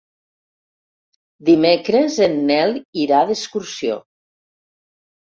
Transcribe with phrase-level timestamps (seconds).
[1.51, 4.03] Dimecres en Nel irà d'excursió.